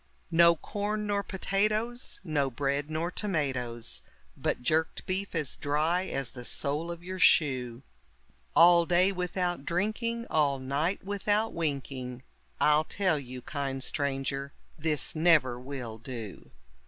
[0.31, 4.01] No corn nor potatoes, no bread nor tomatoes,
[4.35, 7.83] But jerked beef as dry as the sole of your shoe;
[8.55, 12.23] All day without drinking, all night without winking,
[12.59, 16.49] I'll tell you, kind stranger, this never will do.